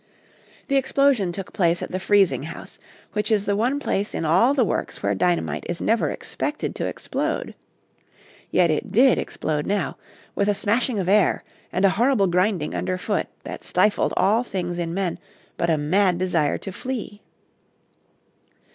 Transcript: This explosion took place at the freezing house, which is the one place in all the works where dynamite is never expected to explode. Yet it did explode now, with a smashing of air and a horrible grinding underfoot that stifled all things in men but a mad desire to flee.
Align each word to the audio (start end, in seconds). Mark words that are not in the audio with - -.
This 0.67 0.79
explosion 0.79 1.31
took 1.31 1.53
place 1.53 1.83
at 1.83 1.91
the 1.91 1.99
freezing 1.99 2.41
house, 2.49 2.79
which 3.13 3.31
is 3.31 3.45
the 3.45 3.55
one 3.55 3.79
place 3.79 4.15
in 4.15 4.25
all 4.25 4.55
the 4.55 4.65
works 4.65 5.03
where 5.03 5.13
dynamite 5.13 5.63
is 5.69 5.79
never 5.79 6.09
expected 6.09 6.73
to 6.73 6.87
explode. 6.87 7.53
Yet 8.49 8.71
it 8.71 8.91
did 8.91 9.19
explode 9.19 9.67
now, 9.67 9.97
with 10.33 10.49
a 10.49 10.55
smashing 10.55 10.97
of 10.97 11.07
air 11.07 11.43
and 11.71 11.85
a 11.85 11.91
horrible 12.01 12.25
grinding 12.25 12.73
underfoot 12.73 13.27
that 13.43 13.63
stifled 13.63 14.15
all 14.17 14.43
things 14.43 14.79
in 14.79 14.91
men 14.95 15.19
but 15.55 15.69
a 15.69 15.77
mad 15.77 16.17
desire 16.17 16.57
to 16.57 16.71
flee. 16.71 17.21